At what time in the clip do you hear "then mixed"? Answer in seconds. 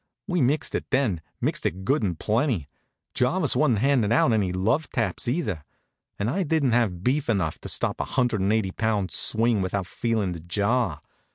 0.89-1.63